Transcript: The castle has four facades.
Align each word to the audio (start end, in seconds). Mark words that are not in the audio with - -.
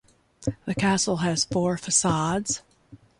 The 0.65 0.73
castle 0.73 1.17
has 1.17 1.45
four 1.45 1.77
facades. 1.77 2.63